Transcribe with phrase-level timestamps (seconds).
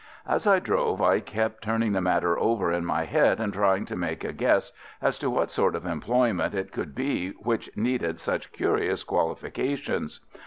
[0.27, 3.95] As I drove, I kept turning the matter over in my head and trying to
[3.95, 8.51] make a guess as to what sort of employment it could be which needed such
[8.51, 10.19] curious qualifications.